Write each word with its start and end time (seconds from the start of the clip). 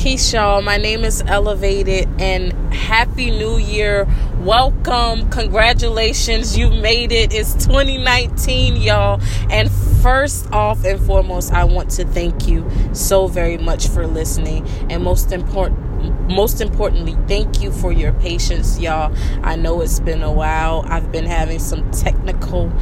Peace, 0.00 0.32
y'all. 0.32 0.62
My 0.62 0.78
name 0.78 1.04
is 1.04 1.22
eLuvated, 1.24 2.22
and 2.22 2.54
Happy 2.72 3.30
New 3.30 3.58
Year. 3.58 4.08
Welcome. 4.38 5.28
Congratulations. 5.28 6.56
You 6.56 6.70
made 6.70 7.12
it. 7.12 7.34
It's 7.34 7.52
2019, 7.66 8.76
y'all. 8.76 9.20
And 9.50 9.70
first 10.02 10.50
off 10.52 10.86
and 10.86 10.98
foremost, 11.04 11.52
I 11.52 11.64
want 11.64 11.90
to 11.90 12.06
thank 12.06 12.48
you 12.48 12.66
so 12.94 13.26
very 13.26 13.58
much 13.58 13.88
for 13.88 14.06
listening. 14.06 14.66
And 14.88 15.04
most 15.04 15.32
important, 15.32 15.78
most 16.30 16.62
importantly, 16.62 17.14
thank 17.28 17.60
you 17.60 17.70
for 17.70 17.92
your 17.92 18.14
patience, 18.14 18.80
y'all. 18.80 19.14
I 19.42 19.56
know 19.56 19.82
it's 19.82 20.00
been 20.00 20.22
a 20.22 20.32
while. 20.32 20.82
I've 20.86 21.12
been 21.12 21.26
having 21.26 21.58
some 21.58 21.90
technical 21.90 22.72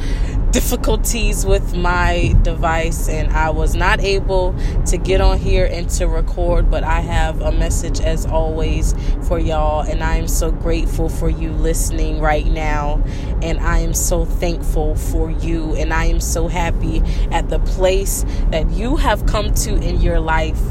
difficulties 0.51 1.45
with 1.45 1.75
my 1.75 2.35
device 2.41 3.07
and 3.07 3.31
I 3.31 3.51
was 3.51 3.75
not 3.75 3.99
able 4.01 4.55
to 4.87 4.97
get 4.97 5.21
on 5.21 5.37
here 5.37 5.69
and 5.71 5.87
to 5.91 6.07
record, 6.07 6.71
but 6.71 6.83
I 6.83 7.01
have 7.01 7.41
a 7.41 7.51
message 7.51 7.99
as 7.99 8.25
always 8.25 8.95
for 9.27 9.37
y'all 9.37 9.81
and 9.81 10.03
I 10.03 10.15
am 10.15 10.27
so 10.27 10.51
grateful 10.51 11.07
for 11.07 11.29
you 11.29 11.51
listening 11.51 12.19
right 12.19 12.47
now 12.47 13.03
and 13.43 13.59
I 13.59 13.79
am 13.79 13.93
so 13.93 14.25
thankful 14.25 14.95
for 14.95 15.29
you 15.29 15.75
and 15.75 15.93
I 15.93 16.05
am 16.05 16.19
so 16.19 16.47
happy 16.47 17.03
at 17.31 17.49
the 17.49 17.59
place 17.59 18.25
that 18.49 18.69
you 18.71 18.95
have 18.95 19.27
come 19.27 19.53
to 19.53 19.75
in 19.75 20.01
your 20.01 20.19
life 20.19 20.61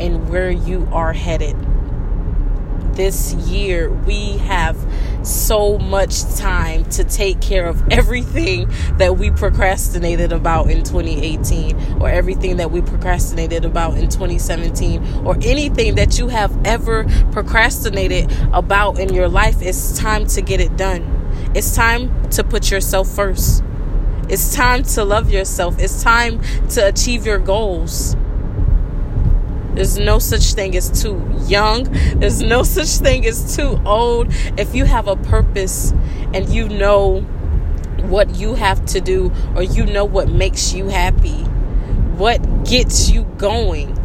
and 0.00 0.28
where 0.30 0.50
you 0.50 0.88
are 0.92 1.12
headed 1.12 1.56
this 2.96 3.34
year 3.34 3.90
we 3.90 4.38
have 4.38 4.76
so 5.22 5.78
much 5.78 6.22
time 6.36 6.84
to 6.90 7.04
take 7.04 7.40
care 7.40 7.66
of 7.66 7.82
everything 7.90 8.68
that 8.96 9.18
we 9.18 9.30
procrastinated 9.30 10.32
about 10.32 10.70
in 10.70 10.82
2018 10.82 12.00
or 12.00 12.08
everything 12.08 12.56
that 12.56 12.70
we 12.70 12.80
procrastinated 12.80 13.64
about 13.64 13.98
in 13.98 14.08
2017 14.08 15.26
or 15.26 15.36
anything 15.42 15.96
that 15.96 16.18
you 16.18 16.28
have 16.28 16.56
ever 16.66 17.04
procrastinated 17.32 18.30
about 18.52 18.98
in 18.98 19.12
your 19.12 19.28
life 19.28 19.60
it's 19.60 19.98
time 19.98 20.26
to 20.26 20.40
get 20.40 20.60
it 20.60 20.76
done. 20.76 21.12
It's 21.54 21.74
time 21.74 22.30
to 22.30 22.44
put 22.44 22.70
yourself 22.70 23.08
first. 23.08 23.62
It's 24.28 24.54
time 24.54 24.82
to 24.84 25.04
love 25.04 25.30
yourself. 25.30 25.78
It's 25.78 26.02
time 26.02 26.40
to 26.70 26.86
achieve 26.86 27.26
your 27.26 27.38
goals 27.38 28.16
there's 29.76 29.98
no 29.98 30.18
such 30.18 30.54
thing 30.54 30.74
as 30.74 31.02
too 31.02 31.22
young. 31.46 31.84
There's 32.18 32.40
no 32.40 32.62
such 32.62 32.88
thing 32.88 33.26
as 33.26 33.54
too 33.54 33.78
old. 33.84 34.28
If 34.58 34.74
you 34.74 34.86
have 34.86 35.06
a 35.06 35.16
purpose 35.16 35.92
and 36.32 36.48
you 36.48 36.66
know 36.68 37.20
what 38.08 38.36
you 38.36 38.54
have 38.54 38.84
to 38.86 39.00
do 39.02 39.32
or 39.54 39.62
you 39.62 39.84
know 39.84 40.04
what 40.04 40.30
makes 40.30 40.72
you 40.72 40.88
happy, 40.88 41.42
what 42.16 42.64
gets 42.64 43.10
you 43.10 43.24
going, 43.36 43.95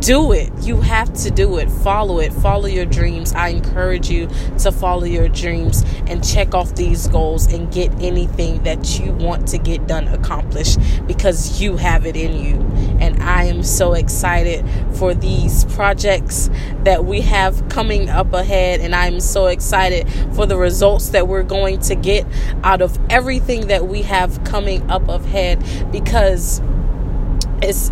do 0.00 0.32
it. 0.32 0.50
You 0.62 0.80
have 0.80 1.12
to 1.22 1.30
do 1.30 1.58
it. 1.58 1.70
Follow 1.70 2.20
it. 2.20 2.32
Follow 2.32 2.66
your 2.66 2.86
dreams. 2.86 3.32
I 3.34 3.48
encourage 3.48 4.08
you 4.08 4.28
to 4.58 4.72
follow 4.72 5.04
your 5.04 5.28
dreams 5.28 5.84
and 6.06 6.26
check 6.26 6.54
off 6.54 6.74
these 6.74 7.06
goals 7.08 7.52
and 7.52 7.70
get 7.72 7.92
anything 8.00 8.62
that 8.62 8.98
you 8.98 9.12
want 9.12 9.46
to 9.48 9.58
get 9.58 9.86
done 9.86 10.08
accomplished 10.08 10.78
because 11.06 11.60
you 11.60 11.76
have 11.76 12.06
it 12.06 12.16
in 12.16 12.42
you. 12.42 12.60
And 12.98 13.22
I 13.22 13.44
am 13.44 13.62
so 13.62 13.92
excited 13.92 14.64
for 14.96 15.14
these 15.14 15.64
projects 15.66 16.48
that 16.84 17.04
we 17.04 17.20
have 17.20 17.68
coming 17.68 18.08
up 18.08 18.32
ahead. 18.32 18.80
And 18.80 18.94
I'm 18.94 19.20
so 19.20 19.46
excited 19.46 20.10
for 20.34 20.46
the 20.46 20.56
results 20.56 21.10
that 21.10 21.28
we're 21.28 21.42
going 21.42 21.78
to 21.80 21.94
get 21.94 22.26
out 22.64 22.80
of 22.80 22.98
everything 23.10 23.66
that 23.66 23.86
we 23.86 24.02
have 24.02 24.42
coming 24.44 24.90
up 24.90 25.08
ahead 25.08 25.62
because 25.92 26.62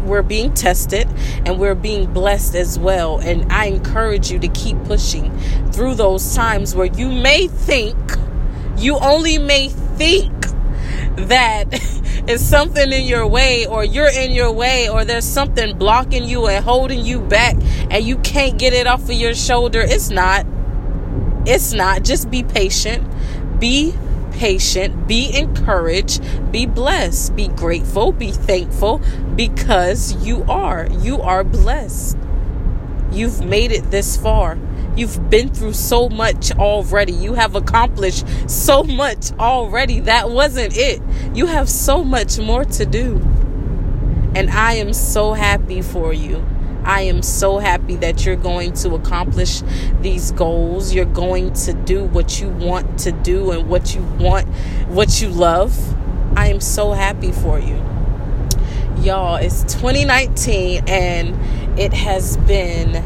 we're 0.00 0.22
being 0.22 0.54
tested 0.54 1.08
and 1.44 1.58
we're 1.58 1.74
being 1.74 2.12
blessed 2.12 2.54
as 2.54 2.78
well. 2.78 3.18
And 3.18 3.50
i 3.52 3.66
encourage 3.66 4.30
you 4.30 4.38
to 4.38 4.48
keep 4.48 4.82
pushing 4.84 5.36
through 5.70 5.94
those 5.94 6.34
times 6.34 6.74
where 6.74 6.86
you 6.86 7.08
may 7.10 7.48
think 7.48 7.96
you 8.76 8.96
only 8.98 9.38
may 9.38 9.68
think 9.68 10.32
that 11.28 11.66
it's 12.28 12.42
something 12.42 12.92
in 12.92 13.04
your 13.04 13.26
way 13.26 13.66
or 13.66 13.84
you're 13.84 14.10
in 14.10 14.30
your 14.30 14.52
way 14.52 14.88
or 14.88 15.04
there's 15.04 15.24
something 15.24 15.76
blocking 15.76 16.24
you 16.24 16.46
and 16.46 16.64
holding 16.64 17.04
you 17.04 17.20
back 17.20 17.56
and 17.90 18.04
you 18.04 18.18
can't 18.18 18.58
get 18.58 18.72
it 18.72 18.86
off 18.86 19.02
of 19.02 19.12
your 19.12 19.34
shoulder. 19.34 19.80
It's 19.80 20.10
not. 20.10 20.46
It's 21.46 21.72
not. 21.72 22.04
Just 22.04 22.30
be 22.30 22.42
patient. 22.42 23.06
Be 23.58 23.94
patient, 24.38 25.08
be 25.08 25.36
encouraged, 25.36 26.22
be 26.52 26.64
blessed, 26.64 27.34
be 27.34 27.48
grateful, 27.48 28.12
be 28.12 28.30
thankful 28.30 29.02
because 29.34 30.14
you 30.24 30.44
are. 30.48 30.86
You 31.00 31.20
are 31.20 31.42
blessed. 31.42 32.16
You've 33.10 33.44
made 33.44 33.72
it 33.72 33.90
this 33.90 34.16
far. 34.16 34.56
You've 34.96 35.28
been 35.28 35.52
through 35.52 35.72
so 35.72 36.08
much 36.08 36.52
already. 36.52 37.12
You 37.12 37.34
have 37.34 37.56
accomplished 37.56 38.26
so 38.48 38.84
much 38.84 39.32
already. 39.32 40.00
That 40.00 40.30
wasn't 40.30 40.76
it. 40.76 41.02
You 41.34 41.46
have 41.46 41.68
so 41.68 42.04
much 42.04 42.38
more 42.38 42.64
to 42.64 42.86
do. 42.86 43.16
And 44.36 44.50
I 44.50 44.74
am 44.74 44.92
so 44.92 45.32
happy 45.32 45.82
for 45.82 46.12
you. 46.12 46.44
I 46.88 47.02
am 47.02 47.20
so 47.20 47.58
happy 47.58 47.96
that 47.96 48.24
you're 48.24 48.34
going 48.34 48.72
to 48.72 48.94
accomplish 48.94 49.62
these 50.00 50.32
goals. 50.32 50.94
You're 50.94 51.04
going 51.04 51.52
to 51.52 51.74
do 51.74 52.04
what 52.04 52.40
you 52.40 52.48
want 52.48 52.98
to 53.00 53.12
do 53.12 53.50
and 53.50 53.68
what 53.68 53.94
you 53.94 54.00
want, 54.18 54.48
what 54.88 55.20
you 55.20 55.28
love. 55.28 55.76
I 56.34 56.48
am 56.48 56.62
so 56.62 56.92
happy 56.92 57.30
for 57.30 57.58
you. 57.58 57.76
Y'all, 59.02 59.36
it's 59.36 59.64
2019 59.64 60.88
and 60.88 61.78
it 61.78 61.92
has 61.92 62.38
been 62.38 63.04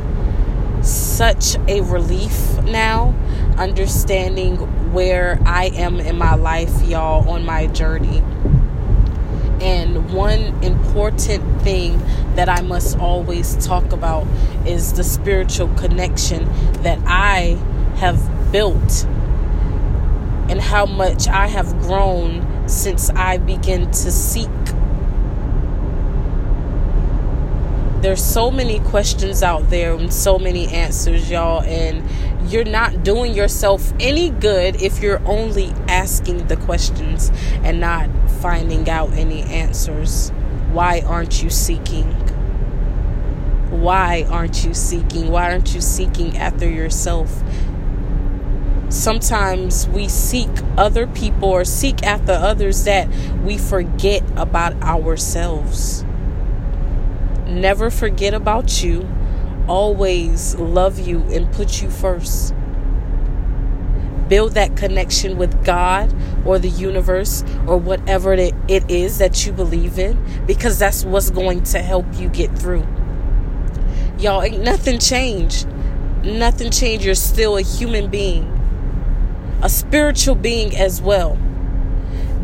such 0.84 1.56
a 1.66 1.80
relief 1.80 2.62
now 2.62 3.16
understanding 3.58 4.58
where 4.92 5.40
I 5.44 5.66
am 5.74 5.98
in 5.98 6.16
my 6.16 6.36
life, 6.36 6.82
y'all, 6.84 7.28
on 7.28 7.44
my 7.44 7.66
journey. 7.66 8.22
And 9.60 10.12
one 10.12 10.40
important 10.62 11.62
thing 11.62 12.00
that 12.36 12.48
I 12.48 12.62
must 12.62 12.98
always 12.98 13.56
talk 13.64 13.92
about 13.92 14.26
is 14.66 14.92
the 14.94 15.04
spiritual 15.04 15.68
connection 15.74 16.44
that 16.82 16.98
I 17.06 17.58
have 17.96 18.52
built 18.52 19.04
and 20.48 20.60
how 20.60 20.86
much 20.86 21.28
I 21.28 21.46
have 21.46 21.78
grown 21.80 22.68
since 22.68 23.10
I 23.10 23.38
began 23.38 23.86
to 23.86 24.10
seek. 24.10 24.48
There's 28.02 28.22
so 28.22 28.50
many 28.50 28.80
questions 28.80 29.42
out 29.42 29.70
there 29.70 29.94
and 29.94 30.12
so 30.12 30.38
many 30.38 30.66
answers, 30.68 31.30
y'all, 31.30 31.62
and 31.62 32.02
you're 32.50 32.64
not 32.64 33.04
doing 33.04 33.32
yourself 33.32 33.92
any 34.00 34.30
good 34.30 34.82
if 34.82 35.00
you're 35.00 35.24
only 35.26 35.72
asking 35.86 36.48
the 36.48 36.56
questions 36.56 37.30
and 37.62 37.78
not 37.78 38.10
finding 38.40 38.90
out 38.90 39.12
any 39.12 39.42
answers. 39.42 40.30
Why 40.72 41.02
aren't 41.06 41.42
you 41.42 41.50
seeking? 41.50 42.21
Why 43.72 44.26
aren't 44.28 44.64
you 44.64 44.74
seeking? 44.74 45.30
Why 45.30 45.50
aren't 45.50 45.74
you 45.74 45.80
seeking 45.80 46.36
after 46.36 46.68
yourself? 46.68 47.42
Sometimes 48.90 49.88
we 49.88 50.08
seek 50.08 50.50
other 50.76 51.06
people 51.06 51.48
or 51.48 51.64
seek 51.64 52.02
after 52.02 52.32
others 52.32 52.84
that 52.84 53.08
we 53.42 53.56
forget 53.56 54.22
about 54.36 54.74
ourselves. 54.82 56.04
Never 57.46 57.88
forget 57.88 58.34
about 58.34 58.82
you. 58.82 59.08
Always 59.66 60.54
love 60.56 60.98
you 60.98 61.22
and 61.30 61.50
put 61.50 61.80
you 61.80 61.90
first 61.90 62.54
build 64.32 64.52
that 64.52 64.74
connection 64.78 65.36
with 65.36 65.62
God 65.62 66.10
or 66.46 66.58
the 66.58 66.70
universe 66.70 67.44
or 67.66 67.76
whatever 67.76 68.32
it 68.32 68.54
is 68.90 69.18
that 69.18 69.44
you 69.44 69.52
believe 69.52 69.98
in 69.98 70.18
because 70.46 70.78
that's 70.78 71.04
what's 71.04 71.28
going 71.28 71.62
to 71.64 71.82
help 71.82 72.06
you 72.14 72.30
get 72.30 72.50
through. 72.58 72.86
Y'all, 74.22 74.40
ain't 74.42 74.62
nothing 74.62 75.00
changed. 75.00 75.66
Nothing 76.22 76.70
changed. 76.70 77.04
You're 77.04 77.16
still 77.16 77.56
a 77.56 77.62
human 77.62 78.08
being, 78.08 78.44
a 79.62 79.68
spiritual 79.68 80.36
being 80.36 80.76
as 80.76 81.02
well. 81.02 81.36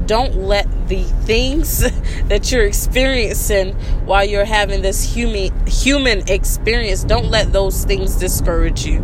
Don't 0.07 0.35
let 0.35 0.67
the 0.89 1.05
things 1.05 1.79
that 2.25 2.51
you're 2.51 2.65
experiencing 2.65 3.75
while 4.07 4.25
you're 4.25 4.45
having 4.45 4.83
this 4.83 5.15
human 5.15 5.67
human 5.67 6.29
experience, 6.29 7.05
don't 7.05 7.31
let 7.31 7.53
those 7.53 7.85
things 7.85 8.17
discourage 8.17 8.85
you 8.85 9.01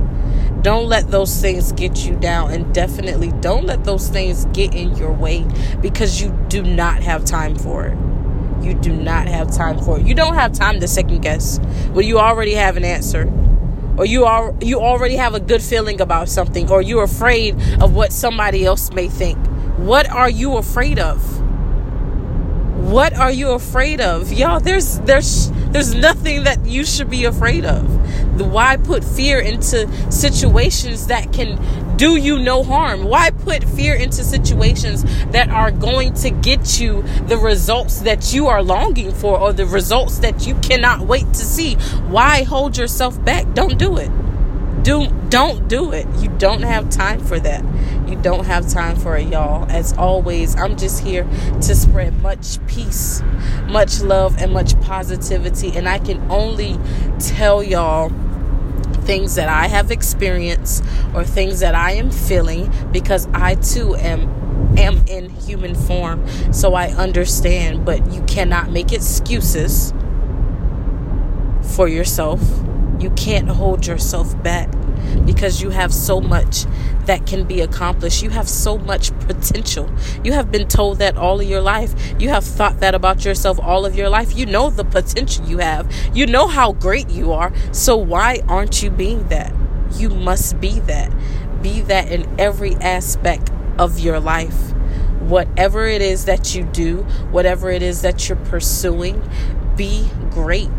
don't 0.65 0.89
let 0.89 1.11
those 1.11 1.43
things 1.43 1.73
get 1.73 2.07
you 2.07 2.17
down, 2.17 2.51
and 2.51 2.73
definitely 2.73 3.31
don't 3.43 3.67
let 3.67 3.85
those 3.85 4.09
things 4.09 4.47
get 4.47 4.75
in 4.75 4.97
your 4.97 5.13
way 5.13 5.45
because 5.83 6.23
you 6.23 6.31
do 6.49 6.63
not 6.63 7.03
have 7.03 7.23
time 7.27 7.55
for 7.55 7.85
it. 7.85 8.14
You 8.65 8.75
do 8.75 8.93
not 8.93 9.27
have 9.29 9.55
time 9.55 9.79
for. 9.79 9.99
You 10.01 10.15
don't 10.15 10.35
have 10.35 10.53
time 10.53 10.81
to 10.81 10.89
second 10.89 11.21
guess 11.21 11.59
when 11.93 12.07
you 12.07 12.19
already 12.19 12.55
have 12.55 12.77
an 12.77 12.85
answer. 12.85 13.31
Or 13.97 14.07
you 14.07 14.25
are 14.25 14.55
you 14.61 14.81
already 14.81 15.17
have 15.17 15.35
a 15.35 15.41
good 15.41 15.63
feeling 15.63 16.01
about 16.01 16.29
something 16.29 16.71
or 16.71 16.83
you're 16.83 17.05
afraid 17.05 17.55
of 17.81 17.95
what 17.95 18.13
somebody 18.13 18.65
else 18.65 18.91
may 18.93 19.09
think. 19.09 19.39
What 19.77 20.11
are 20.11 20.31
you 20.31 20.57
afraid 20.57 20.99
of? 20.99 21.21
What 22.91 23.17
are 23.17 23.31
you 23.31 23.51
afraid 23.51 24.01
of? 24.01 24.33
Y'all 24.33 24.59
there's 24.59 24.99
there's 25.01 25.51
There's 25.75 25.93
nothing 25.93 26.45
that 26.45 26.65
you 26.65 26.85
should 26.85 27.11
be 27.11 27.25
afraid 27.25 27.65
of. 27.65 28.41
Why 28.41 28.77
put 28.77 29.03
fear 29.03 29.41
into 29.41 29.91
situations 30.13 31.09
that 31.09 31.33
can 31.33 31.59
do 31.97 32.15
you 32.15 32.39
no 32.39 32.63
harm? 32.63 33.03
Why 33.03 33.31
put 33.31 33.65
fear 33.65 33.97
into 33.97 34.23
situations 34.23 35.03
that 35.33 35.49
are 35.49 35.73
going 35.73 36.15
to 36.15 36.31
get 36.31 36.79
you 36.79 37.03
the 37.27 37.37
results 37.37 38.03
that 38.03 38.33
you 38.33 38.47
are 38.47 38.63
longing 38.63 39.13
for 39.13 39.37
or 39.37 39.53
the 39.53 39.67
results 39.67 40.21
that 40.21 40.47
you 40.47 40.55
cannot 40.61 41.09
wait 41.09 41.27
to 41.33 41.45
see? 41.45 41.75
Why 42.07 42.45
hold 42.45 42.77
yourself 42.77 43.23
back? 43.25 43.53
Don't 43.55 43.77
do 43.77 43.97
it. 43.97 44.13
Do 44.85 45.09
don't 45.31 45.67
do 45.67 45.93
it. 45.93 46.07
You 46.19 46.29
don't 46.29 46.61
have 46.63 46.91
time 46.91 47.19
for 47.19 47.41
that. 47.41 47.65
You 48.07 48.17
don't 48.17 48.45
have 48.45 48.69
time 48.69 48.97
for 48.97 49.17
it, 49.17 49.29
y'all. 49.29 49.69
As 49.71 49.95
always, 49.95 50.55
I'm 50.57 50.77
just 50.77 51.03
here 51.03 51.25
to 51.25 51.75
spread 51.75 52.21
much 52.21 52.65
peace, 52.67 53.23
much 53.67 54.03
love, 54.03 54.37
and 54.39 54.53
much 54.53 54.79
positivity. 54.83 55.75
And 55.75 55.89
I 55.89 55.99
can 55.99 56.31
only 56.31 56.79
tell 57.19 57.63
y'all 57.63 58.11
things 59.05 59.37
that 59.37 59.49
I 59.49 59.69
have 59.69 59.91
experienced 59.91 60.85
or 61.15 61.25
things 61.25 61.61
that 61.61 61.75
I 61.75 61.93
am 61.93 62.11
feeling 62.11 62.71
because 62.93 63.27
I 63.33 63.55
too 63.55 63.97
am 63.97 64.29
am 64.79 65.03
in 65.07 65.31
human 65.31 65.75
form 65.75 66.27
so 66.53 66.75
I 66.75 66.89
understand 66.89 67.85
but 67.85 68.13
you 68.13 68.23
cannot 68.23 68.71
make 68.71 68.93
excuses 68.93 69.93
for 71.75 71.87
yourself 71.87 72.41
you 73.05 73.11
can't 73.11 73.51
hold 73.51 73.87
yourself 73.87 74.43
back 74.43 74.71
because 75.27 75.61
you 75.61 75.69
have 75.69 75.93
so 75.93 76.23
much 76.23 76.65
that 77.05 77.27
can 77.27 77.45
be 77.45 77.61
accomplished. 77.61 78.23
You 78.23 78.31
have 78.31 78.49
so 78.49 78.79
much 78.79 79.11
potential. 79.21 79.91
You 80.25 80.33
have 80.33 80.51
been 80.51 80.67
told 80.69 81.01
that 81.01 81.19
all 81.19 81.39
of 81.39 81.47
your 81.47 81.61
life. 81.61 81.95
You 82.19 82.31
have 82.31 82.45
thought 82.45 82.81
that 82.81 82.95
about 82.95 83.23
yourself 83.23 83.61
all 83.61 83.85
of 83.85 83.95
your 83.95 84.09
life. 84.09 84.35
You 84.35 84.47
know 84.47 84.71
the 84.71 84.87
potential 84.87 85.45
you 85.45 85.59
have. 85.59 85.93
You 86.15 86.27
know 86.27 86.47
how 86.47 86.73
great 86.73 87.11
you 87.11 87.33
are. 87.33 87.53
So 87.73 87.95
why 87.95 88.41
aren't 88.49 88.83
you 88.83 88.89
being 88.89 89.29
that? 89.29 89.55
You 89.93 90.09
must 90.09 90.59
be 90.59 90.81
that. 90.81 91.13
Be 91.63 91.83
that 91.83 92.11
in 92.11 92.41
every 92.41 92.75
aspect 92.77 93.53
of 93.79 93.99
your 93.99 94.19
life. 94.19 94.73
Whatever 95.21 95.87
it 95.87 96.01
is 96.01 96.25
that 96.25 96.55
you 96.55 96.65
do, 96.65 97.03
whatever 97.31 97.71
it 97.71 97.83
is 97.83 98.01
that 98.01 98.31
you're 98.31 98.39
pursuing, 98.39 99.23
be 99.77 100.09
great. 100.31 100.71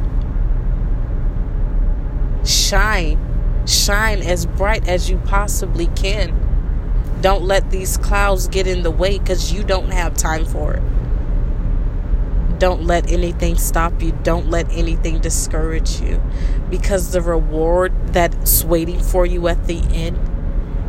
Shine 2.76 3.64
Shine 3.66 4.22
as 4.22 4.46
bright 4.46 4.86
as 4.86 5.10
you 5.10 5.18
possibly 5.20 5.88
can. 5.96 7.18
Don't 7.22 7.44
let 7.44 7.72
these 7.72 7.96
clouds 7.96 8.50
get 8.50 8.68
in 8.68 8.84
the 8.84 8.92
way 8.92 9.18
because 9.18 9.54
you 9.54 9.64
don't 9.64 9.92
have 9.92 10.18
time 10.18 10.44
for 10.44 10.74
it. 10.74 12.60
Don't 12.60 12.84
let 12.84 13.10
anything 13.10 13.58
stop 13.58 14.02
you. 14.02 14.12
Don't 14.24 14.50
let 14.50 14.70
anything 14.72 15.22
discourage 15.22 16.02
you 16.02 16.22
because 16.70 17.14
the 17.14 17.22
reward 17.22 17.94
that's 18.08 18.66
waiting 18.66 19.02
for 19.02 19.26
you 19.26 19.48
at 19.48 19.68
the 19.68 19.80
end 19.94 20.20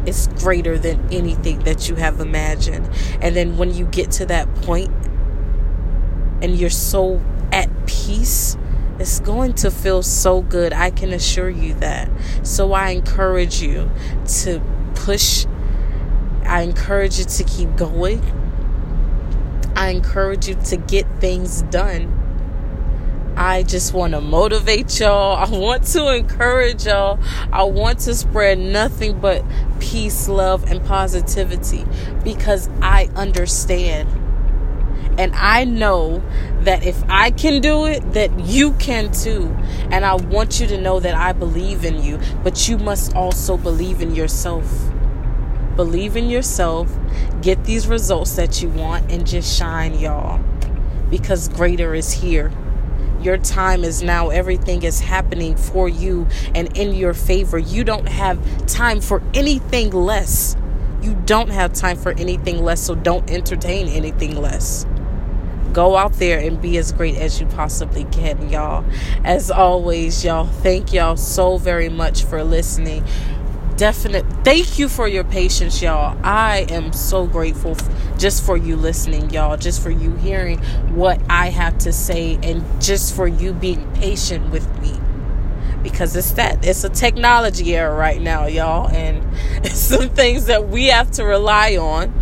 is 0.09 0.29
greater 0.39 0.77
than 0.77 1.09
anything 1.13 1.61
that 1.61 1.89
you 1.89 1.95
have 1.95 2.19
imagined. 2.19 2.91
And 3.21 3.37
then 3.37 3.59
when 3.59 3.73
you 3.73 3.87
get 3.87 4.11
to 4.13 4.27
that 4.27 4.53
point 4.57 4.91
and 6.43 6.59
you're 6.59 6.69
so 6.69 7.23
at 7.53 7.71
peace 7.87 8.57
it's 8.99 9.21
going 9.21 9.53
to 9.55 9.71
feel 9.71 10.03
so 10.03 10.43
good. 10.43 10.73
I 10.73 10.91
can 10.91 11.13
assure 11.13 11.51
you 11.51 11.75
that. 11.75 12.11
So 12.43 12.73
I 12.73 12.91
encourage 12.91 13.61
you 13.61 13.91
to 14.43 14.61
push. 14.95 15.47
I 16.45 16.63
encourage 16.63 17.19
you 17.19 17.25
to 17.25 17.45
keep 17.45 17.77
going. 17.77 18.23
I 19.77 19.91
encourage 19.91 20.49
you 20.49 20.55
to 20.55 20.77
get 20.77 21.07
things 21.21 21.63
done. 21.63 22.13
I 23.37 23.65
just 23.65 23.93
want 23.93 24.15
to 24.15 24.23
motivate 24.23 24.99
y'all. 24.99 25.37
I 25.37 25.47
want 25.51 25.85
to 25.89 26.15
encourage 26.15 26.87
y'all. 26.87 27.19
I 27.53 27.65
want 27.65 27.99
to 28.01 28.15
spread 28.15 28.59
nothing 28.59 29.21
but 29.21 29.45
peace, 29.79 30.27
love, 30.27 30.65
and 30.71 30.83
positivity 30.87 31.85
because 32.25 32.71
I 32.81 33.11
understand 33.15 34.09
and 35.19 35.35
I 35.35 35.65
know 35.65 36.23
that 36.61 36.85
if 36.85 37.03
I 37.09 37.31
can 37.31 37.63
do 37.63 37.87
it, 37.87 38.13
that 38.13 38.39
you 38.41 38.73
can 38.75 39.11
too. 39.13 39.55
And 39.91 40.05
I 40.05 40.15
want 40.15 40.61
you 40.61 40.67
to 40.67 40.81
know 40.81 41.01
that 41.01 41.15
I 41.15 41.33
believe 41.33 41.85
in 41.85 42.03
you, 42.03 42.19
but 42.43 42.69
you 42.69 42.77
must 42.77 43.15
also 43.15 43.57
believe 43.57 44.03
in 44.03 44.15
yourself. 44.15 44.67
Believe 45.75 46.17
in 46.17 46.29
yourself, 46.29 46.95
get 47.41 47.65
these 47.65 47.87
results 47.87 48.37
that 48.37 48.63
you 48.63 48.69
want, 48.69 49.11
and 49.11 49.27
just 49.27 49.57
shine, 49.57 49.99
y'all. 49.99 50.41
Because 51.09 51.49
greater 51.49 51.95
is 51.95 52.13
here. 52.13 52.53
Your 53.23 53.39
time 53.39 53.85
is 53.85 54.03
now. 54.03 54.29
Everything 54.29 54.83
is 54.83 55.01
happening 55.01 55.57
for 55.57 55.89
you 55.89 56.27
and 56.55 56.77
in 56.77 56.95
your 56.95 57.15
favor. 57.15 57.59
You 57.59 57.85
don't 57.85 58.09
have 58.09 58.67
time 58.67 59.01
for 59.01 59.23
anything 59.33 59.91
less. 59.91 60.57
You 61.01 61.15
don't 61.25 61.51
have 61.51 61.73
time 61.73 61.97
for 61.97 62.13
anything 62.13 62.63
less, 62.63 62.81
so 62.83 62.95
don't 62.95 63.31
entertain 63.31 63.89
anything 63.89 64.37
less 64.37 64.87
go 65.77 65.95
out 65.95 66.15
there 66.15 66.39
and 66.39 66.59
be 66.63 66.79
as 66.79 66.91
great 66.91 67.17
as 67.17 67.39
you 67.39 67.47
possibly 67.49 68.05
can, 68.05 68.49
y'all. 68.49 68.83
As 69.25 69.51
always, 69.51 70.25
y'all, 70.25 70.47
thank 70.47 70.95
y'all 70.95 71.19
so 71.19 71.59
very 71.59 71.91
much 71.91 72.25
for 72.25 72.43
listening. 72.43 73.05
Definite 73.77 74.25
thank 74.43 74.79
you 74.79 74.89
for 74.89 75.07
your 75.07 75.23
patience, 75.23 75.83
y'all. 75.83 76.19
I 76.25 76.65
am 76.71 76.95
so 76.95 77.27
grateful 77.27 77.73
f- 77.73 78.19
just 78.19 78.43
for 78.43 78.57
you 78.57 78.75
listening, 78.75 79.29
y'all, 79.29 79.59
just 79.59 79.83
for 79.83 79.91
you 79.91 80.13
hearing 80.17 80.61
what 80.95 81.21
I 81.29 81.51
have 81.51 81.77
to 81.81 81.93
say, 81.93 82.39
and 82.43 82.65
just 82.81 83.15
for 83.15 83.29
you 83.29 83.53
being 83.53 83.87
patient 83.93 84.51
with 84.51 84.67
me 84.81 84.99
because 85.83 86.17
it's 86.17 86.33
that 86.33 86.65
it's 86.67 86.85
a 86.85 86.89
technology 86.89 87.77
era 87.77 87.95
right 87.95 88.21
now 88.21 88.47
y'all 88.47 88.89
and 88.89 89.23
some 89.71 90.09
things 90.09 90.47
that 90.47 90.67
we 90.69 90.87
have 90.87 91.09
to 91.13 91.23
rely 91.23 91.77
on 91.77 92.13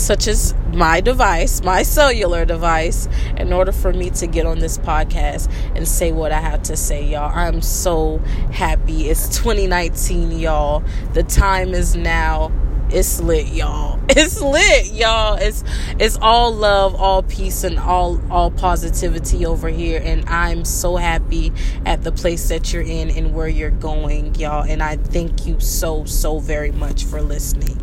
such 0.00 0.26
as 0.26 0.54
my 0.72 1.00
device, 1.00 1.62
my 1.62 1.82
cellular 1.82 2.44
device, 2.44 3.08
in 3.36 3.52
order 3.52 3.72
for 3.72 3.92
me 3.92 4.10
to 4.10 4.26
get 4.26 4.46
on 4.46 4.58
this 4.58 4.78
podcast 4.78 5.52
and 5.74 5.86
say 5.86 6.12
what 6.12 6.32
I 6.32 6.40
have 6.40 6.62
to 6.64 6.76
say, 6.76 7.04
y'all. 7.06 7.30
I'm 7.34 7.60
so 7.60 8.18
happy. 8.52 9.08
It's 9.08 9.28
2019, 9.38 10.38
y'all. 10.38 10.82
The 11.12 11.22
time 11.22 11.74
is 11.74 11.96
now. 11.96 12.52
It's 12.92 13.20
lit, 13.20 13.46
y'all. 13.48 14.00
It's 14.12 14.40
lit, 14.40 14.86
y'all. 14.92 15.36
It's 15.36 15.62
it's 16.00 16.18
all 16.20 16.52
love, 16.52 16.96
all 16.96 17.22
peace, 17.22 17.62
and 17.62 17.78
all 17.78 18.20
all 18.28 18.50
positivity 18.50 19.46
over 19.46 19.68
here. 19.68 20.02
And 20.04 20.28
I'm 20.28 20.64
so 20.64 20.96
happy 20.96 21.52
at 21.86 22.02
the 22.02 22.10
place 22.10 22.48
that 22.48 22.72
you're 22.72 22.82
in 22.82 23.10
and 23.10 23.32
where 23.32 23.46
you're 23.46 23.70
going, 23.70 24.34
y'all. 24.34 24.64
And 24.64 24.82
I 24.82 24.96
thank 24.96 25.46
you 25.46 25.60
so 25.60 26.04
so 26.06 26.40
very 26.40 26.72
much 26.72 27.04
for 27.04 27.22
listening. 27.22 27.78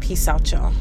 Peace 0.00 0.26
out, 0.26 0.50
y'all. 0.50 0.72